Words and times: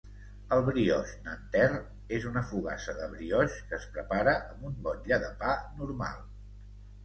El 0.55 0.61
"brioix 0.69 1.11
Nanterre" 1.27 1.81
és 2.19 2.25
una 2.31 2.43
fogassa 2.53 2.97
de 3.01 3.11
brioix 3.13 3.61
que 3.69 3.79
es 3.83 3.87
prepara 3.95 4.37
amb 4.41 4.67
un 4.73 4.77
motlle 4.89 5.23
de 5.29 5.33
pa 5.47 5.57
normal. 5.85 6.21